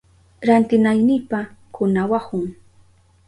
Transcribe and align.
Rantinaynipa 0.47 1.39
kunawahun. 1.73 2.45